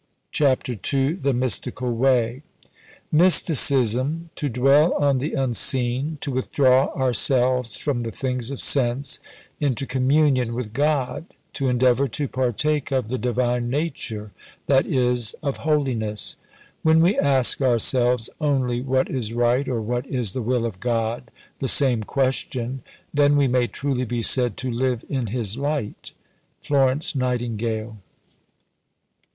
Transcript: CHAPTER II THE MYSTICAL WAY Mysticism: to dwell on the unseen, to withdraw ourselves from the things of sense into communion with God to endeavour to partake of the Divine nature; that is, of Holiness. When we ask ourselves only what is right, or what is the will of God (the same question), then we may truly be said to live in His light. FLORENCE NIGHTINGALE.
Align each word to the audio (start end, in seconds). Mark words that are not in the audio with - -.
CHAPTER 0.31 0.71
II 0.93 1.13
THE 1.13 1.31
MYSTICAL 1.31 1.93
WAY 1.95 2.41
Mysticism: 3.11 4.31
to 4.35 4.49
dwell 4.49 4.95
on 4.95 5.19
the 5.19 5.33
unseen, 5.35 6.17
to 6.21 6.31
withdraw 6.31 6.87
ourselves 6.95 7.77
from 7.77 7.99
the 7.99 8.09
things 8.09 8.49
of 8.49 8.59
sense 8.59 9.19
into 9.59 9.85
communion 9.85 10.55
with 10.55 10.73
God 10.73 11.25
to 11.53 11.69
endeavour 11.69 12.07
to 12.07 12.27
partake 12.27 12.91
of 12.91 13.09
the 13.09 13.19
Divine 13.19 13.69
nature; 13.69 14.31
that 14.65 14.87
is, 14.87 15.35
of 15.43 15.57
Holiness. 15.57 16.35
When 16.81 16.99
we 17.01 17.19
ask 17.19 17.61
ourselves 17.61 18.27
only 18.41 18.81
what 18.81 19.07
is 19.07 19.33
right, 19.33 19.69
or 19.69 19.81
what 19.83 20.07
is 20.07 20.33
the 20.33 20.41
will 20.41 20.65
of 20.65 20.79
God 20.79 21.29
(the 21.59 21.67
same 21.67 22.01
question), 22.01 22.81
then 23.13 23.35
we 23.37 23.47
may 23.47 23.67
truly 23.67 24.05
be 24.05 24.23
said 24.23 24.57
to 24.57 24.71
live 24.71 25.05
in 25.09 25.27
His 25.27 25.57
light. 25.57 26.13
FLORENCE 26.63 27.13
NIGHTINGALE. 27.13 27.97